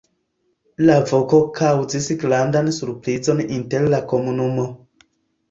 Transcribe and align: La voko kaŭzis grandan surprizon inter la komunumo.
La 0.89 0.95
voko 1.11 1.41
kaŭzis 1.59 2.07
grandan 2.23 2.73
surprizon 2.79 3.45
inter 3.59 3.87
la 3.97 4.01
komunumo. 4.15 4.69